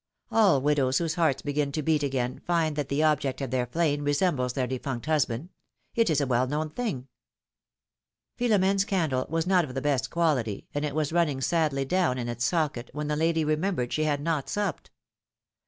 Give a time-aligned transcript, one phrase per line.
[0.31, 4.03] All widows, whose hearts begin to beat again, find that the object of their flame
[4.03, 5.49] resembles their defunct husband;
[5.93, 7.07] it is a well known thing.
[8.39, 12.27] Philom^ne's candle was not of the best quality, and it was running sadly down in
[12.29, 14.89] its socket, when the lady remembered she had not supped.